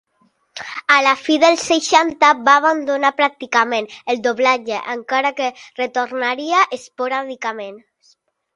A 0.93 0.95
la 1.07 1.11
fi 1.25 1.35
dels 1.43 1.65
seixanta 1.71 2.29
va 2.47 2.55
abandonar 2.61 3.13
pràcticament 3.21 3.89
el 4.15 4.25
doblatge, 4.29 4.81
encara 4.97 5.35
que 5.43 5.53
retornaria 5.83 6.67
esporàdicament. 6.81 7.83